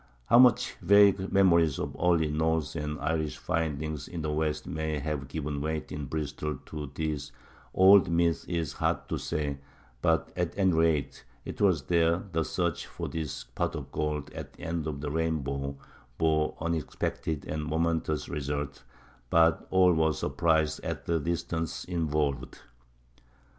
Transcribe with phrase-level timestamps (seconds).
[0.25, 5.27] How much vague memories of early Norse and Irish findings in the west may have
[5.27, 7.31] given weight in Bristol to these
[7.71, 9.59] old myths is hard to say;
[10.01, 14.53] but at any rate it was there the search for this pot of gold at
[14.53, 15.77] the end of the rainbow
[16.17, 18.83] bore unexpected and momentous results,
[19.29, 22.57] but all were surprised at the distance involved.